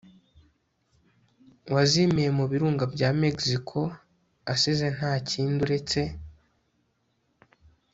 wazimiye 1.73 2.29
mu 2.37 2.45
birunga 2.51 2.85
bya 2.93 3.09
mexico 3.23 3.79
asize 4.53 4.85
nta 4.97 5.11
kindi 5.29 5.57
uretse 5.65 5.99